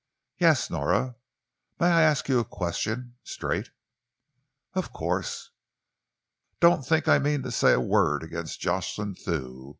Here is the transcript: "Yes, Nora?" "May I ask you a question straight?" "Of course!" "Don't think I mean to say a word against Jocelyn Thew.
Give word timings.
"Yes, 0.39 0.71
Nora?" 0.71 1.15
"May 1.79 1.85
I 1.85 2.01
ask 2.01 2.27
you 2.27 2.39
a 2.39 2.43
question 2.43 3.17
straight?" 3.23 3.69
"Of 4.73 4.91
course!" 4.91 5.51
"Don't 6.59 6.83
think 6.83 7.07
I 7.07 7.19
mean 7.19 7.43
to 7.43 7.51
say 7.51 7.73
a 7.73 7.79
word 7.79 8.23
against 8.23 8.59
Jocelyn 8.61 9.13
Thew. 9.13 9.69